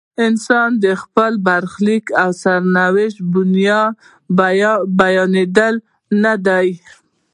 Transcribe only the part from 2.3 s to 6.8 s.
سرنوشت بندیان نه دي.